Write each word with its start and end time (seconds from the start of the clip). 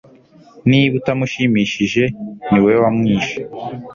Niba 0.69 0.93
atamushimishije 1.01 2.03
niwe 2.49 2.73
wamwishe 2.81 3.39